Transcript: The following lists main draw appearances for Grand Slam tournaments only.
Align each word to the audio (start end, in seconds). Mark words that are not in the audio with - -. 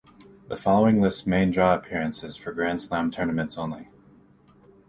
The 0.47 0.55
following 0.55 0.99
lists 0.99 1.27
main 1.27 1.51
draw 1.51 1.75
appearances 1.75 2.35
for 2.35 2.53
Grand 2.53 2.81
Slam 2.81 3.11
tournaments 3.11 3.55
only. 3.55 3.87